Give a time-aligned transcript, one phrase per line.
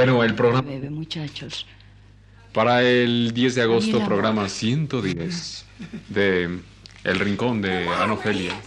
[0.00, 0.66] Bueno, el programa...
[0.66, 1.66] Bebe, muchachos.
[2.54, 5.66] Para el 10 de agosto, programa 110
[6.08, 6.58] de
[7.04, 8.58] El Rincón de Ana Ofelia.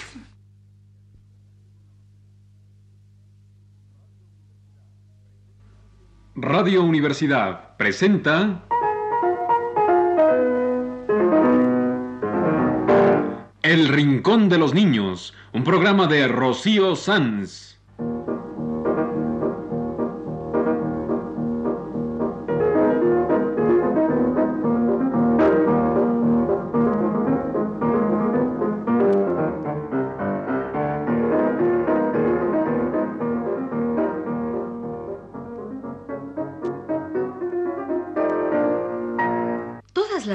[6.35, 8.63] Radio Universidad presenta
[13.63, 17.72] El Rincón de los Niños, un programa de Rocío Sanz.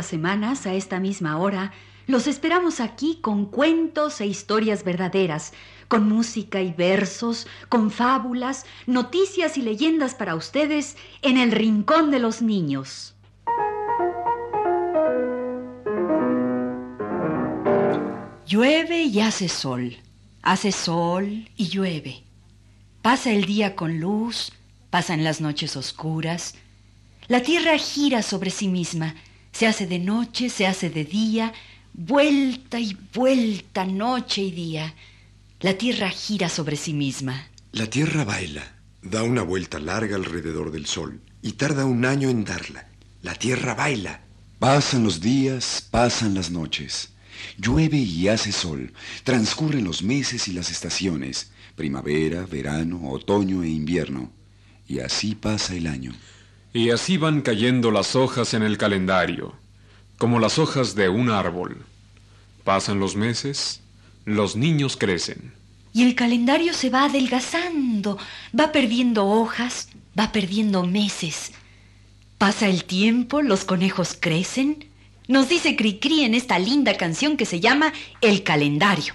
[0.09, 1.73] Semanas, a esta misma hora,
[2.09, 5.53] los esperamos aquí con cuentos e historias verdaderas,
[5.89, 12.19] con música y versos, con fábulas, noticias y leyendas para ustedes en el Rincón de
[12.19, 13.15] los Niños.
[18.47, 19.99] Llueve y hace sol,
[20.41, 22.23] hace sol y llueve.
[23.03, 24.53] Pasa el día con luz,
[24.89, 26.55] pasan las noches oscuras.
[27.27, 29.15] La tierra gira sobre sí misma,
[29.53, 31.53] se hace de noche, se hace de día,
[31.93, 34.95] vuelta y vuelta, noche y día.
[35.61, 37.49] La tierra gira sobre sí misma.
[37.73, 42.45] La Tierra baila, da una vuelta larga alrededor del Sol y tarda un año en
[42.45, 42.89] darla.
[43.23, 44.23] La Tierra baila.
[44.59, 47.11] Pasan los días, pasan las noches.
[47.59, 48.93] Llueve y hace sol.
[49.23, 51.51] Transcurren los meses y las estaciones.
[51.77, 54.33] Primavera, verano, otoño e invierno.
[54.89, 56.13] Y así pasa el año.
[56.73, 59.55] Y así van cayendo las hojas en el calendario,
[60.19, 61.85] como las hojas de un árbol.
[62.65, 63.81] Pasan los meses,
[64.25, 65.53] los niños crecen.
[65.95, 68.19] Y el calendario se va adelgazando,
[68.59, 69.89] va perdiendo hojas,
[70.19, 71.53] va perdiendo meses.
[72.37, 74.85] Pasa el tiempo, los conejos crecen.
[75.27, 79.15] Nos dice Cricri en esta linda canción que se llama El calendario.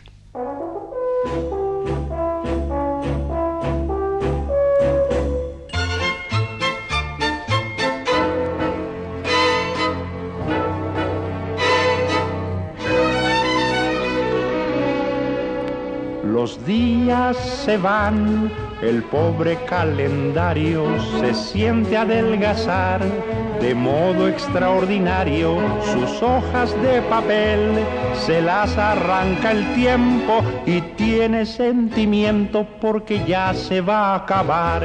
[16.44, 20.84] Los días se van, el pobre calendario
[21.22, 23.00] se siente adelgazar
[23.62, 25.56] de modo extraordinario.
[25.94, 27.80] Sus hojas de papel
[28.26, 34.84] se las arranca el tiempo y tiene sentimiento porque ya se va a acabar.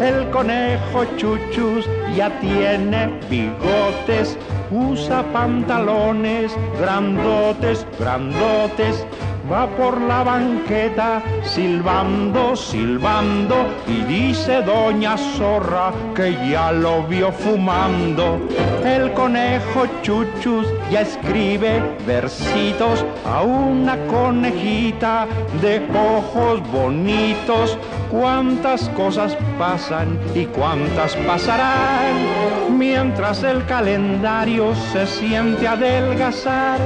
[0.00, 4.36] El conejo chuchus ya tiene bigotes,
[4.70, 9.04] usa pantalones grandotes, grandotes
[9.50, 18.40] va por la banqueta silbando, silbando y dice doña zorra que ya lo vio fumando.
[18.84, 25.26] El conejo chuchus ya escribe versitos a una conejita
[25.60, 27.78] de ojos bonitos.
[28.10, 36.78] Cuántas cosas pasan y cuántas pasarán mientras el calendario se siente adelgazar.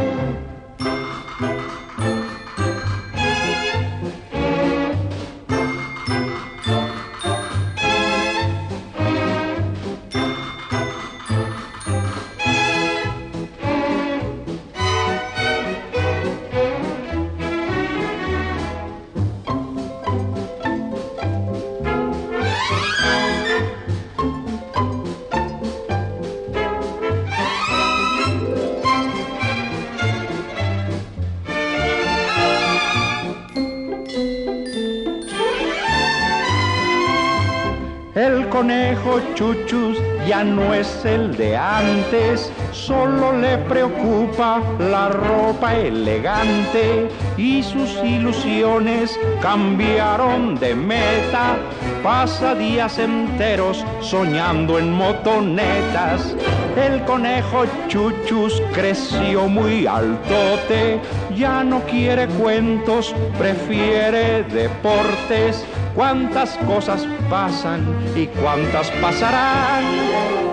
[38.60, 39.96] Conejo chuchus
[40.28, 49.18] ya no es el de antes, solo le preocupa la ropa elegante y sus ilusiones
[49.40, 51.56] cambiaron de meta.
[52.02, 56.36] Pasa días enteros soñando en motonetas.
[56.76, 61.00] El conejo chuchus creció muy altote,
[61.34, 65.64] ya no quiere cuentos, prefiere deportes.
[65.94, 67.84] Cuántas cosas pasan
[68.16, 69.84] y cuántas pasarán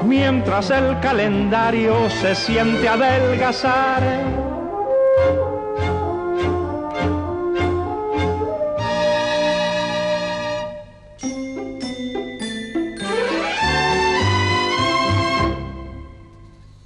[0.07, 4.03] mientras el calendario se siente adelgazar.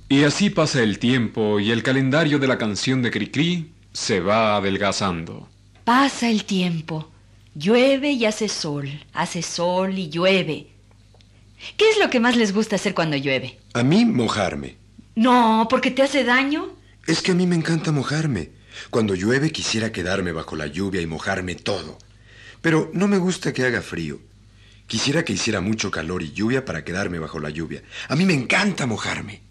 [0.09, 4.57] Y así pasa el tiempo y el calendario de la canción de Cricri se va
[4.57, 5.47] adelgazando.
[5.85, 7.10] Pasa el tiempo,
[7.55, 10.67] llueve y hace sol, hace sol y llueve.
[11.77, 13.59] ¿Qué es lo que más les gusta hacer cuando llueve?
[13.73, 14.77] A mí mojarme.
[15.15, 16.69] No, porque te hace daño.
[17.07, 18.51] Es que a mí me encanta mojarme.
[18.89, 21.97] Cuando llueve quisiera quedarme bajo la lluvia y mojarme todo.
[22.61, 24.19] Pero no me gusta que haga frío.
[24.87, 27.81] Quisiera que hiciera mucho calor y lluvia para quedarme bajo la lluvia.
[28.09, 29.41] A mí me encanta mojarme.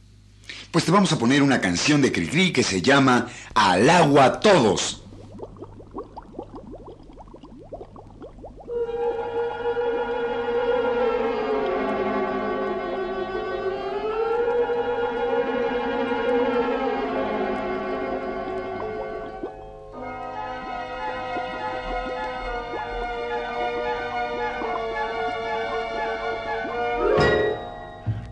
[0.71, 5.03] Pues te vamos a poner una canción de Cricri que se llama Al agua todos.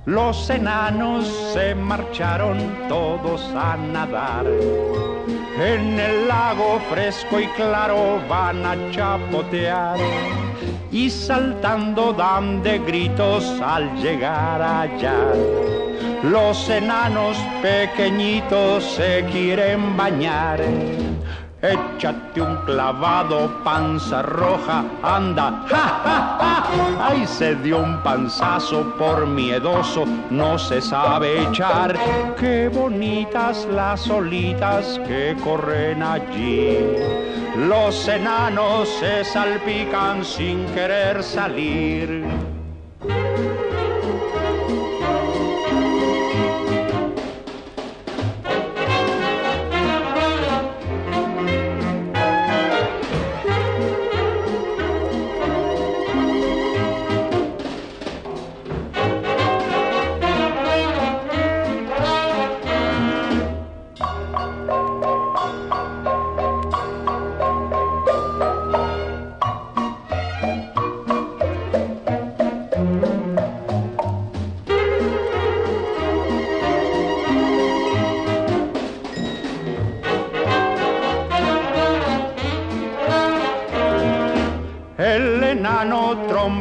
[0.08, 2.56] Los enanos se marcharon
[2.88, 4.46] todos a nadar.
[4.46, 9.98] En el lago fresco y claro van a chapotear.
[10.90, 15.34] Y saltando dan de gritos al llegar allá.
[16.22, 20.62] Los enanos pequeñitos se quieren bañar
[21.60, 27.08] Échate un clavado, panza roja, anda, ja, ja, ja.
[27.08, 31.98] Ay, se dio un panzazo por miedoso, no se sabe echar.
[32.38, 36.78] Qué bonitas las olitas que corren allí.
[37.56, 42.24] Los enanos se salpican sin querer salir.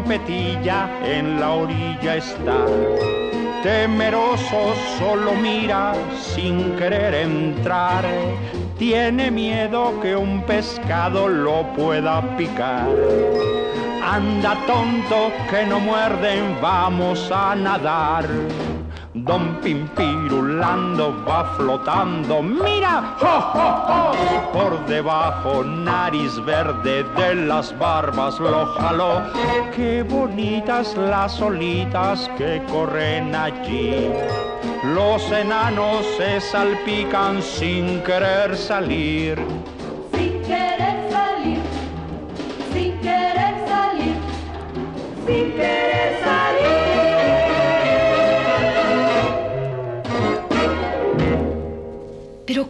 [0.09, 2.65] En la orilla está.
[3.61, 8.05] Temeroso solo mira sin querer entrar.
[8.77, 12.87] Tiene miedo que un pescado lo pueda picar.
[14.01, 18.25] Anda tonto que no muerden, vamos a nadar.
[19.67, 23.17] Pimpirulando va flotando, mira,
[24.53, 29.23] por debajo nariz verde de las barbas lo jaló.
[29.75, 34.09] Qué bonitas las olitas que corren allí.
[34.95, 39.37] Los enanos se salpican sin querer salir.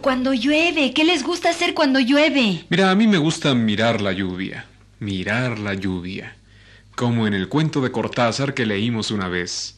[0.08, 2.64] Cuando llueve, ¿qué les gusta hacer cuando llueve?
[2.70, 4.64] Mira, a mí me gusta mirar la lluvia,
[5.00, 6.34] mirar la lluvia,
[6.96, 9.74] como en el cuento de Cortázar que leímos una vez.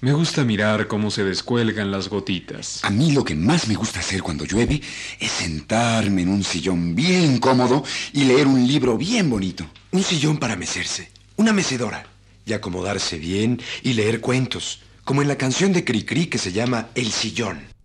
[0.00, 2.84] Me gusta mirar cómo se descuelgan las gotitas.
[2.84, 4.80] A mí lo que más me gusta hacer cuando llueve
[5.18, 7.82] es sentarme en un sillón bien cómodo
[8.12, 9.68] y leer un libro bien bonito.
[9.90, 12.06] Un sillón para mecerse, una mecedora,
[12.44, 16.90] y acomodarse bien y leer cuentos, como en la canción de Cricri que se llama
[16.94, 17.75] El sillón.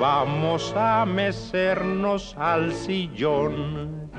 [0.00, 4.10] Vamos a mecernos al sillón.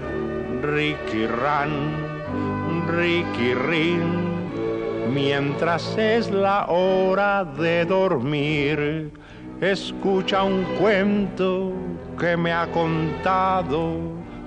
[0.62, 9.14] Ricky Ran, Ricky Rin, mientras es la hora de dormir,
[9.62, 11.72] escucha un cuento
[12.20, 14.00] que me ha contado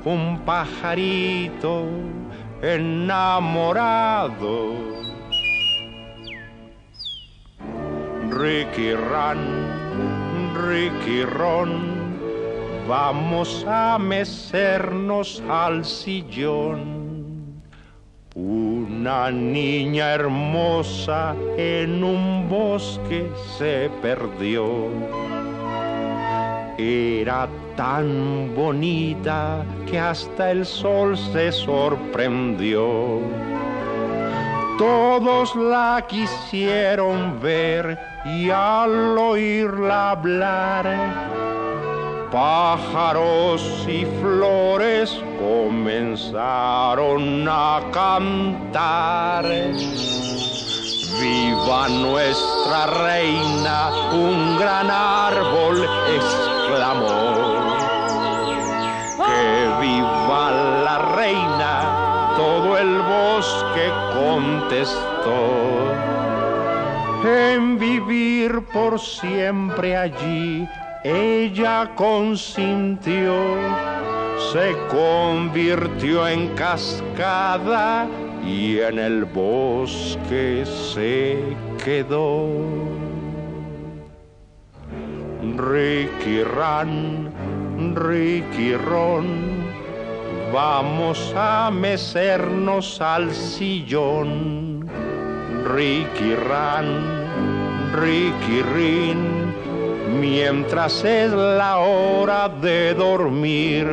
[0.05, 1.87] un pajarito
[2.61, 4.19] enamorado
[8.39, 12.17] Ricky Ran, Ricky Ron,
[12.87, 17.61] vamos a mecernos al sillón.
[18.37, 23.29] Una niña hermosa en un bosque
[23.59, 24.87] se perdió.
[26.79, 33.19] Era tan bonita que hasta el sol se sorprendió.
[34.79, 40.87] Todos la quisieron ver y al oírla hablar,
[42.31, 49.45] pájaros y flores comenzaron a cantar.
[51.21, 57.09] Viva nuestra reina, un gran árbol exclamó.
[59.27, 60.53] Que viva
[60.85, 61.88] la reina,
[62.81, 65.49] el bosque contestó.
[67.25, 70.69] En vivir por siempre allí,
[71.03, 73.35] ella consintió,
[74.53, 78.07] se convirtió en cascada
[78.47, 81.39] y en el bosque se
[81.85, 82.49] quedó.
[85.57, 87.33] Ricky Ran,
[87.97, 89.48] Ricky Ron,
[90.53, 94.89] vamos a mecernos al sillón.
[95.65, 99.55] Ricky Ran, Ricky Rin,
[100.21, 103.87] mientras es la hora de dormir.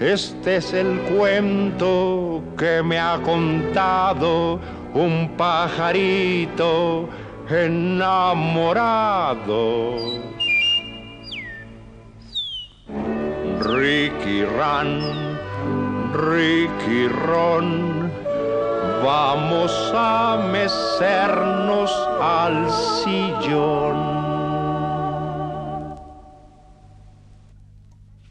[0.00, 4.60] Este es el cuento que me ha contado
[4.94, 7.08] un pajarito
[7.50, 8.78] enamorado.
[13.60, 15.27] Ricky Ran,
[16.12, 18.10] Ricky Ron,
[19.04, 22.68] vamos a mecernos al
[23.04, 24.18] sillón.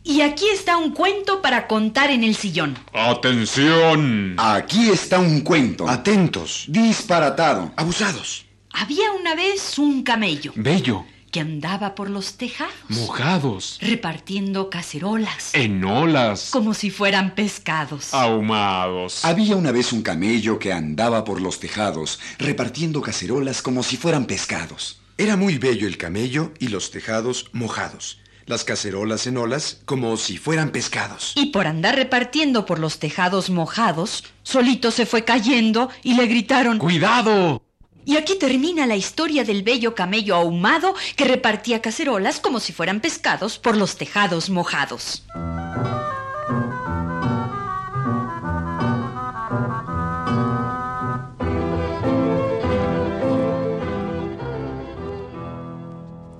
[0.04, 2.76] Y aquí está un cuento para contar en el sillón.
[2.94, 4.36] ¡Atención!
[4.38, 5.88] Aquí está un cuento.
[5.88, 7.72] Atentos, Disparatado.
[7.76, 8.46] abusados.
[8.74, 11.06] Había una vez un camello Bello,
[11.38, 18.12] que andaba por los tejados mojados, repartiendo cacerolas en olas, como si fueran pescados.
[18.12, 19.24] ahumados.
[19.24, 24.26] Había una vez un camello que andaba por los tejados repartiendo cacerolas como si fueran
[24.26, 25.00] pescados.
[25.16, 28.20] Era muy bello el camello y los tejados mojados.
[28.48, 31.34] Las cacerolas en olas como si fueran pescados.
[31.36, 36.80] Y por andar repartiendo por los tejados mojados, solito se fue cayendo y le gritaron...
[36.80, 37.62] ¡Cuidado!
[38.08, 43.02] Y aquí termina la historia del bello camello ahumado que repartía cacerolas como si fueran
[43.02, 45.24] pescados por los tejados mojados.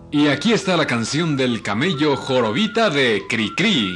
[0.10, 3.94] Y aquí está la canción del camello jorobita de Cricri.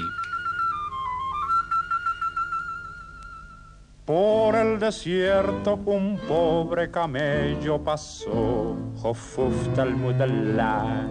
[4.05, 11.05] Por el desierto un pobre camello pasó, Hofuf Talmudallah.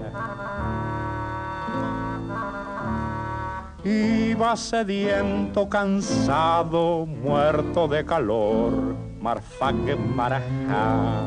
[3.85, 8.73] Iba sediento, cansado, muerto de calor,
[9.21, 11.23] Marfaq Marajá.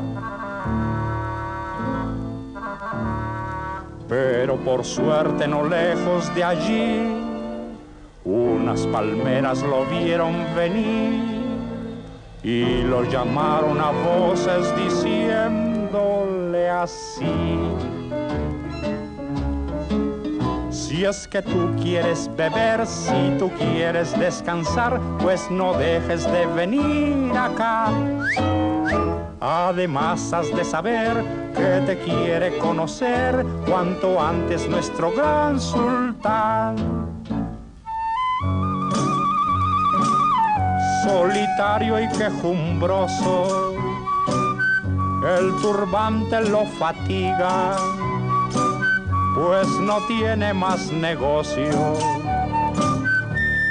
[4.09, 7.23] Pero por suerte no lejos de allí,
[8.25, 11.32] unas palmeras lo vieron venir
[12.43, 17.59] y lo llamaron a voces diciéndole así.
[20.69, 27.31] Si es que tú quieres beber, si tú quieres descansar, pues no dejes de venir
[27.35, 27.87] acá.
[29.39, 31.23] Además has de saber
[31.55, 37.02] que te quiere conocer cuanto antes nuestro gran sultán.
[41.03, 43.75] Solitario y quejumbroso,
[45.37, 47.75] el turbante lo fatiga,
[49.35, 51.97] pues no tiene más negocio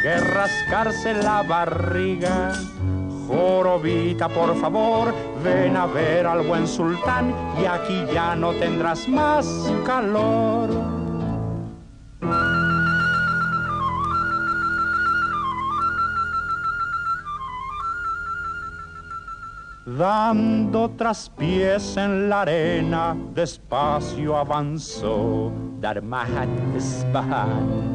[0.02, 2.52] que rascarse la barriga.
[3.26, 9.46] Jorobita, por favor, ven a ver al buen sultán y aquí ya no tendrás más
[9.86, 11.01] calor.
[19.91, 27.87] Dando traspiés en la arena, despacio avanzó Darmahat Isfahan.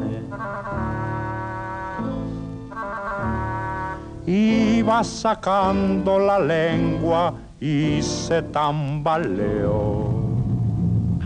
[4.25, 10.13] Iba sacando la lengua y se tambaleó.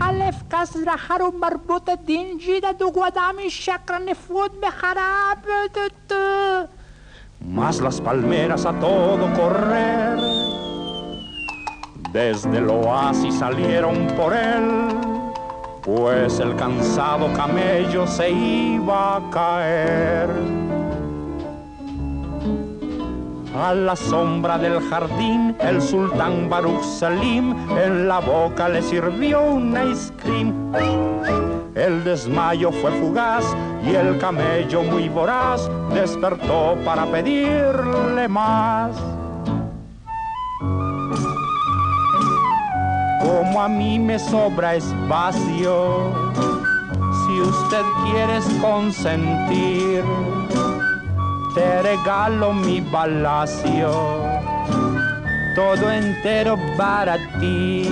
[0.02, 5.38] الف كسر حرم مربوطة دين جيدة دو قدامي الشكر نفوت بخراب
[7.40, 10.18] Mas las palmeras a todo correr,
[12.13, 14.87] desde el oasis salieron por él,
[15.81, 20.29] pues el cansado camello se iba a caer.
[23.59, 29.75] A la sombra del jardín, el sultán Baruch Salim en la boca le sirvió un
[29.91, 30.71] ice cream.
[31.73, 33.43] El desmayo fue fugaz
[33.83, 38.95] y el camello muy voraz despertó para pedirle más.
[43.33, 46.13] Como a mí me sobra espacio,
[47.25, 50.03] si usted quiere consentir,
[51.55, 53.89] te regalo mi palacio,
[55.55, 57.89] todo entero para ti.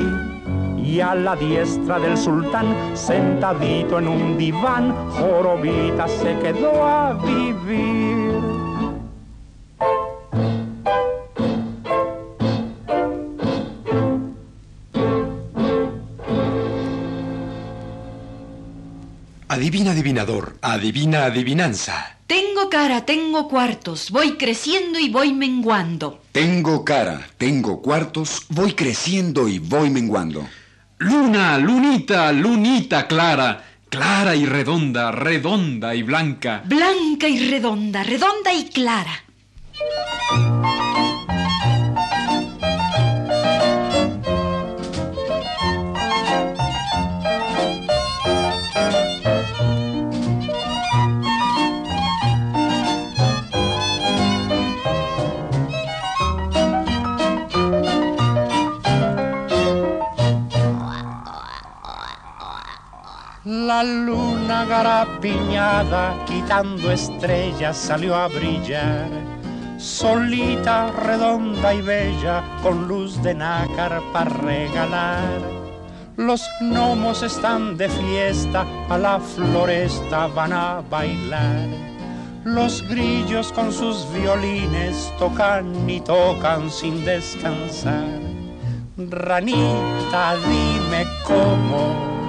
[0.77, 8.21] Y a la diestra del sultán, sentadito en un diván, Jorobita se quedó a vivir.
[19.51, 22.15] Adivina adivinador, adivina adivinanza.
[22.25, 26.22] Tengo cara, tengo cuartos, voy creciendo y voy menguando.
[26.31, 30.48] Tengo cara, tengo cuartos, voy creciendo y voy menguando.
[31.00, 36.63] Luna, lunita, lunita clara, clara y redonda, redonda y blanca.
[36.63, 39.25] Blanca y redonda, redonda y clara.
[63.81, 69.09] La luna garapiñada, quitando estrellas, salió a brillar.
[69.79, 75.41] Solita, redonda y bella, con luz de nácar para regalar.
[76.15, 81.67] Los gnomos están de fiesta, a la floresta van a bailar.
[82.43, 88.19] Los grillos con sus violines tocan y tocan sin descansar.
[88.95, 92.21] Ranita, dime cómo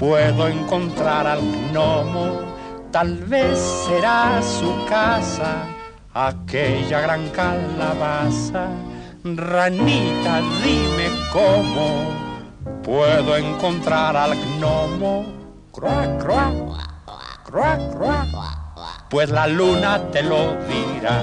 [0.00, 2.40] puedo encontrar al gnomo,
[2.90, 5.66] tal vez será su casa,
[6.14, 8.68] aquella gran calabaza.
[9.22, 12.14] Ranita, dime cómo
[12.82, 15.26] puedo encontrar al gnomo.
[15.70, 16.52] Croa, croa,
[17.44, 18.26] croa, croa.
[19.10, 21.22] Pues la luna te lo dirá.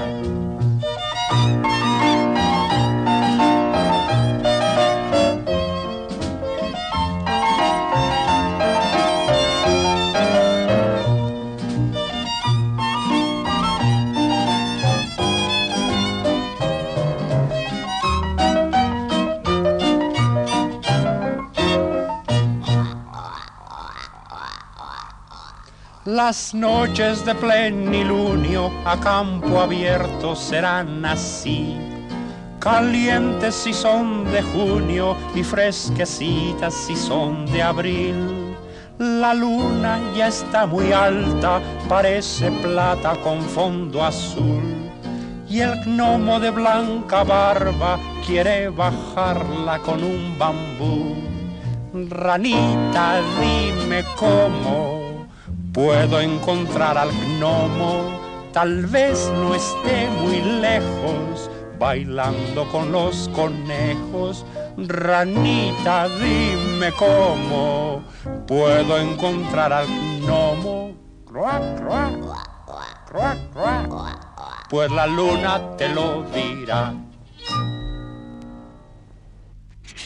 [26.08, 31.76] Las noches de plenilunio a campo abierto serán así,
[32.60, 38.56] calientes si son de junio y fresquecitas si son de abril.
[38.98, 44.64] La luna ya está muy alta, parece plata con fondo azul.
[45.50, 51.18] Y el gnomo de blanca barba quiere bajarla con un bambú.
[52.10, 54.97] Ranita, dime cómo
[55.78, 58.20] puedo encontrar al gnomo,
[58.52, 64.44] tal vez no esté muy lejos, bailando con los conejos.
[64.76, 68.02] Ranita, dime cómo
[68.48, 70.96] puedo encontrar al gnomo.
[71.28, 72.12] Croa, croa,
[73.06, 74.20] croa, croa.
[74.72, 76.92] Pues la luna te lo dirá.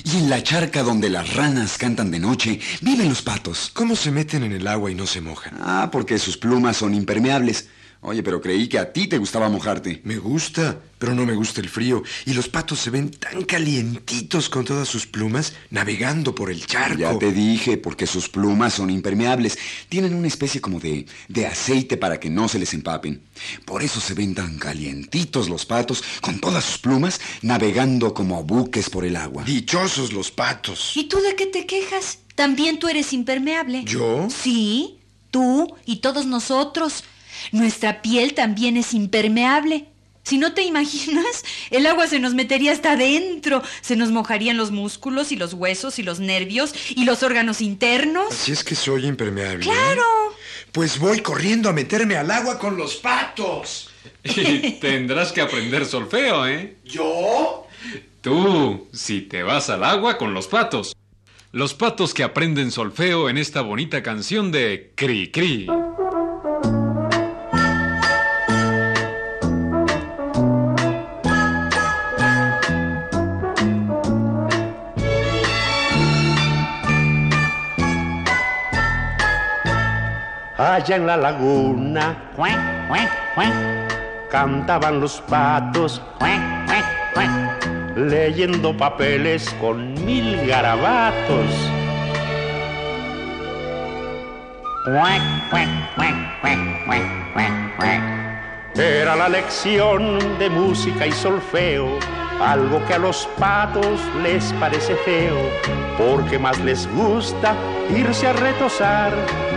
[0.03, 3.71] Y en la charca donde las ranas cantan de noche, viven los patos.
[3.73, 5.57] ¿Cómo se meten en el agua y no se mojan?
[5.61, 7.67] Ah, porque sus plumas son impermeables.
[8.03, 10.01] Oye, pero creí que a ti te gustaba mojarte.
[10.05, 12.01] Me gusta, pero no me gusta el frío.
[12.25, 16.97] Y los patos se ven tan calientitos con todas sus plumas navegando por el charco.
[16.97, 19.55] Ya te dije, porque sus plumas son impermeables.
[19.87, 23.21] Tienen una especie como de, de aceite para que no se les empapen.
[23.65, 28.89] Por eso se ven tan calientitos los patos, con todas sus plumas, navegando como buques
[28.89, 29.43] por el agua.
[29.43, 30.93] Dichosos los patos.
[30.95, 32.17] ¿Y tú de qué te quejas?
[32.33, 33.83] También tú eres impermeable.
[33.85, 34.27] ¿Yo?
[34.29, 34.97] Sí,
[35.29, 37.03] tú y todos nosotros.
[37.51, 39.87] Nuestra piel también es impermeable.
[40.23, 44.71] Si no te imaginas, el agua se nos metería hasta adentro, se nos mojarían los
[44.71, 48.31] músculos y los huesos y los nervios y los órganos internos.
[48.31, 49.65] Así es que soy impermeable.
[49.65, 49.69] ¿eh?
[49.69, 50.03] ¡Claro!
[50.71, 53.89] Pues voy corriendo a meterme al agua con los patos.
[54.23, 56.77] Y tendrás que aprender solfeo, ¿eh?
[56.85, 57.67] ¿Yo?
[58.21, 60.95] Tú, si te vas al agua con los patos.
[61.51, 65.67] Los patos que aprenden solfeo en esta bonita canción de Cri Cri.
[80.81, 82.31] Allá en la laguna,
[84.31, 86.01] cantaban los patos,
[87.95, 91.45] leyendo papeles con mil garabatos.
[98.73, 101.99] Era la lección de música y solfeo,
[102.43, 105.37] algo que a los patos les parece feo,
[105.97, 107.55] porque más les gusta
[107.89, 109.11] irse a retosar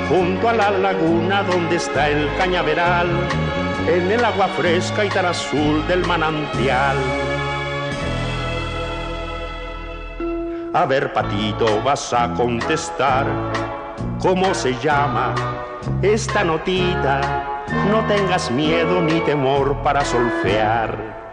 [0.09, 3.09] junto a la laguna donde está el cañaveral,
[3.89, 6.97] en el agua fresca y tan azul del manantial.
[10.73, 13.27] A ver, patito, vas a contestar
[14.21, 15.35] cómo se llama
[16.03, 17.65] esta notita.
[17.89, 21.24] No tengas miedo ni temor para solfear.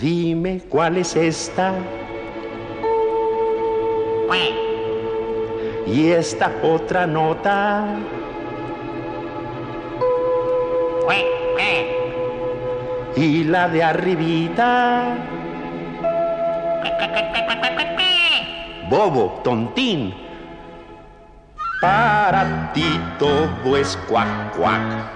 [0.00, 1.74] Dime cuál es esta.
[5.86, 7.86] Y esta otra nota.
[13.16, 15.16] Y la de arribita.
[18.90, 20.12] Bobo, tontín.
[21.80, 25.13] Para ti todo es cuac, cuac.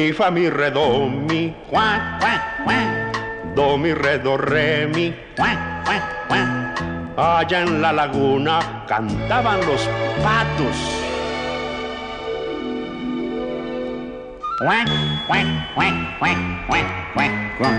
[0.00, 2.88] Mi fa mi re do mi cuac cuac cuac
[3.54, 6.48] do mi re do re mi cuac cuac cuac
[7.20, 9.84] allá en la laguna cantaban los
[10.24, 10.78] patos.
[14.64, 14.88] Cuac
[15.28, 17.76] cuac cuac cuac cuac cuac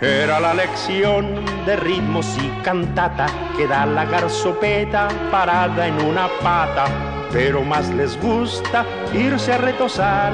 [0.00, 7.19] era la lección de ritmos y cantata que da la garzopeta parada en una pata
[7.32, 10.32] pero más les gusta irse a retosar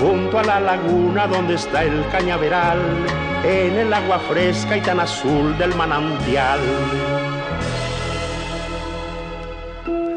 [0.00, 2.78] junto a la laguna donde está el cañaveral,
[3.44, 6.60] en el agua fresca y tan azul del manantial.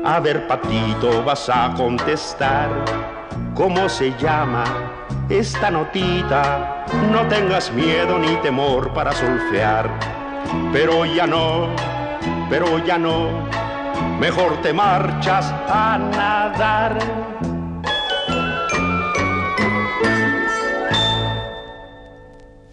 [0.03, 2.69] A ver, patito, vas a contestar
[3.53, 4.63] cómo se llama
[5.29, 6.85] esta notita.
[7.11, 9.89] No tengas miedo ni temor para solfear,
[10.71, 11.67] pero ya no,
[12.49, 13.66] pero ya no
[14.19, 16.97] mejor te marchas a nadar.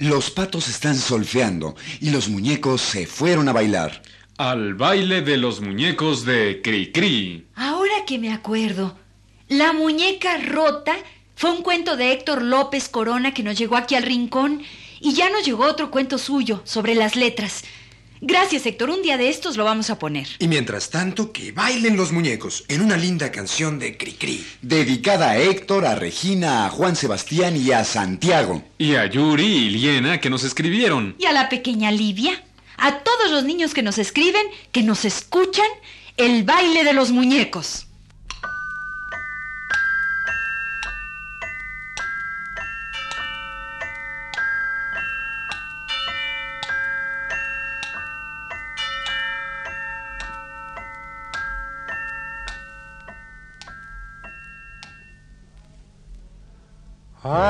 [0.00, 4.02] Los patos están solfeando y los muñecos se fueron a bailar.
[4.36, 7.46] Al baile de los muñecos de Cricri.
[7.54, 8.96] Ahora que me acuerdo,
[9.48, 10.94] La muñeca rota
[11.36, 14.62] fue un cuento de Héctor López Corona que nos llegó aquí al rincón
[15.00, 17.62] y ya nos llegó otro cuento suyo sobre las letras.
[18.26, 18.88] Gracias, Héctor.
[18.88, 20.26] Un día de estos lo vamos a poner.
[20.38, 24.42] Y mientras tanto, que bailen los muñecos en una linda canción de Cricri.
[24.62, 28.64] Dedicada a Héctor, a Regina, a Juan Sebastián y a Santiago.
[28.78, 31.14] Y a Yuri y Liena que nos escribieron.
[31.18, 32.42] Y a la pequeña Livia,
[32.78, 35.68] a todos los niños que nos escriben, que nos escuchan,
[36.16, 37.88] el baile de los muñecos.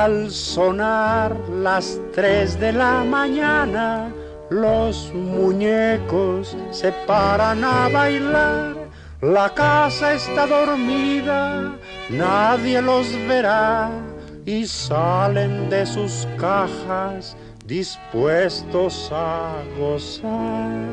[0.04, 4.12] Al sonar las tres de la mañana,
[4.50, 8.76] los muñecos se paran a bailar.
[9.22, 11.74] La casa está dormida,
[12.10, 13.90] nadie los verá
[14.44, 20.84] y salen de sus cajas dispuestos a gozar.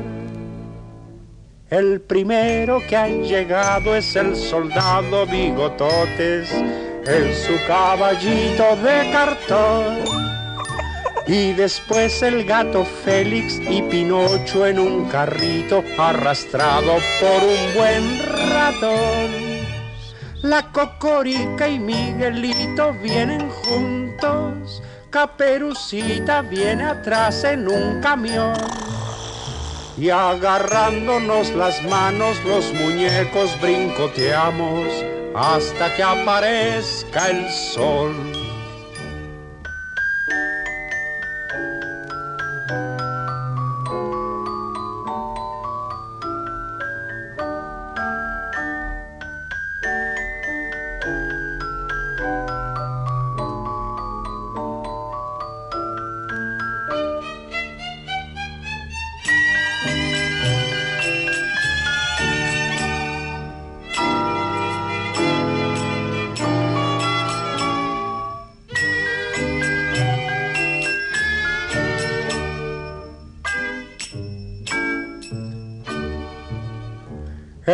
[1.68, 6.50] El primero que ha llegado es el soldado Bigototes
[7.06, 9.98] en su caballito de cartón.
[11.26, 18.18] Y después el gato Félix y Pinocho en un carrito arrastrado por un buen
[18.50, 19.42] ratón.
[20.42, 28.54] La Cocorica y Miguelito vienen juntos, Caperucita viene atrás en un camión.
[29.96, 38.41] Y agarrándonos las manos los muñecos brincoteamos hasta que aparezca el sol.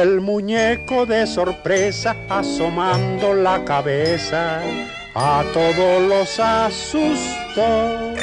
[0.01, 4.61] El muñeco de sorpresa asomando la cabeza
[5.13, 8.15] a todos los asustó.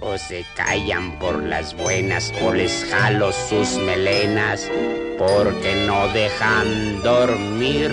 [0.00, 4.70] O se callan por las buenas o les jalo sus melenas
[5.18, 7.92] porque no dejan dormir.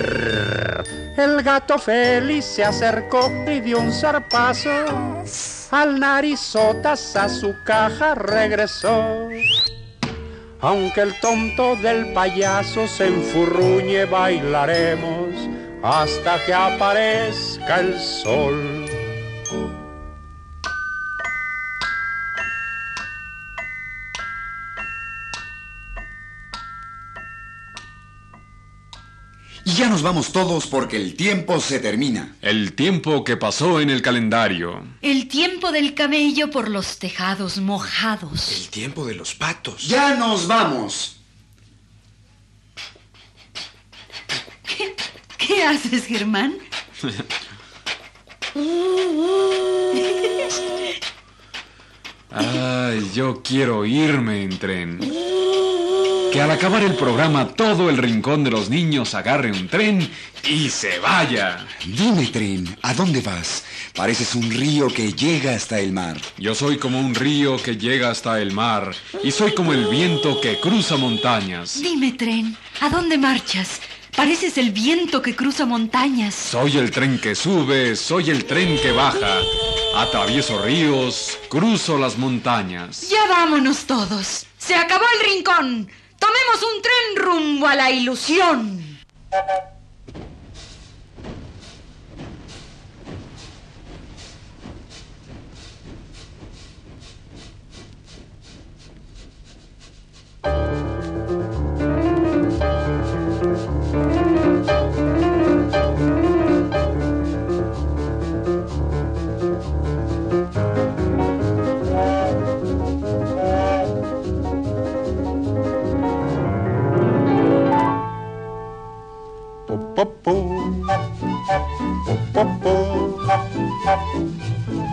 [1.18, 4.70] El gato feliz se acercó y dio un zarpazo.
[5.72, 9.28] Al narizotas a su caja regresó.
[10.62, 15.50] Aunque el tonto del payaso se enfurruñe, bailaremos
[15.82, 18.81] hasta que aparezca el sol.
[29.64, 32.36] Y ya nos vamos todos porque el tiempo se termina.
[32.42, 34.84] El tiempo que pasó en el calendario.
[35.02, 38.52] El tiempo del camello por los tejados mojados.
[38.52, 39.88] El tiempo de los patos.
[39.88, 41.18] Ya nos vamos.
[44.66, 44.96] ¿Qué,
[45.38, 46.56] qué haces, Germán?
[52.34, 55.00] Ay, yo quiero irme en tren.
[56.32, 60.10] Que al acabar el programa todo el rincón de los niños agarre un tren
[60.48, 61.68] y se vaya.
[61.86, 63.66] Dime, tren, ¿a dónde vas?
[63.94, 66.16] Pareces un río que llega hasta el mar.
[66.38, 70.40] Yo soy como un río que llega hasta el mar y soy como el viento
[70.40, 71.82] que cruza montañas.
[71.82, 73.82] Dime, tren, ¿a dónde marchas?
[74.16, 76.34] Pareces el viento que cruza montañas.
[76.34, 79.40] Soy el tren que sube, soy el tren que baja.
[79.98, 83.10] Atravieso ríos, cruzo las montañas.
[83.10, 84.46] Ya vámonos todos.
[84.58, 85.92] Se acabó el rincón.
[86.22, 89.00] Tomemos un tren rumbo a la ilusión.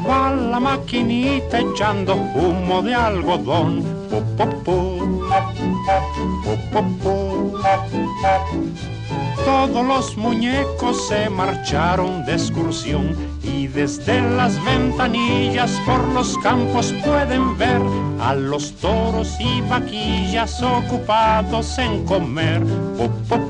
[0.09, 3.83] Va la maquinita echando humo de algodón.
[4.11, 4.99] Po, po, po.
[9.45, 17.59] Todos los muñecos se marcharon de excursión y desde las ventanillas por los campos pueden
[17.59, 17.81] ver
[18.21, 22.63] a los toros y vaquillas ocupados en comer.
[22.97, 23.41] Po.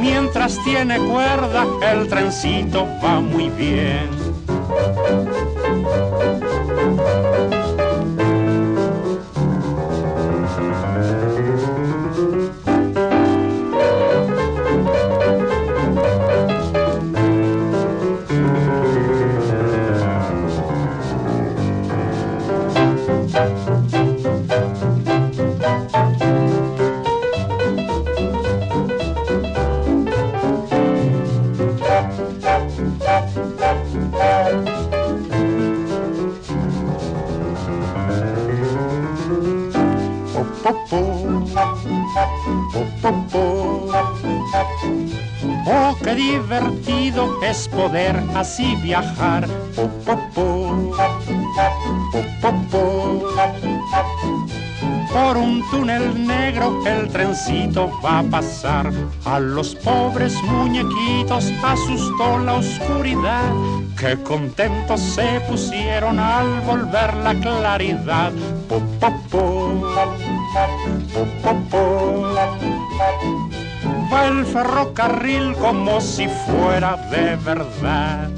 [0.00, 4.10] Mientras tiene cuerda, el trencito va muy bien.
[46.14, 49.46] Divertido es poder así viajar.
[49.74, 50.94] Po, po, po.
[55.12, 58.92] Por un túnel negro el trencito va a pasar.
[59.24, 63.52] A los pobres muñequitos asustó la oscuridad.
[63.98, 68.32] Qué contentos se pusieron al volver la claridad.
[68.68, 69.44] Po, po, po.
[74.22, 78.30] El ferrocarril como si fuera de verdad.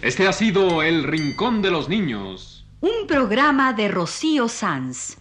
[0.00, 2.66] Este ha sido El Rincón de los Niños.
[2.80, 5.18] Un programa de Rocío Sanz.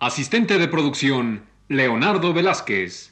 [0.00, 3.11] Asistente de producción, Leonardo Velázquez.